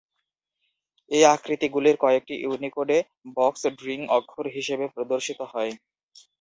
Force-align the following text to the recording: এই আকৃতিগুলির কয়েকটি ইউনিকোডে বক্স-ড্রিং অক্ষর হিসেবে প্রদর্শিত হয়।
এই 1.11 1.23
আকৃতিগুলির 1.31 1.95
কয়েকটি 1.97 2.35
ইউনিকোডে 2.39 2.97
বক্স-ড্রিং 3.37 3.99
অক্ষর 4.17 4.45
হিসেবে 4.55 4.85
প্রদর্শিত 4.95 5.39
হয়। 5.51 5.71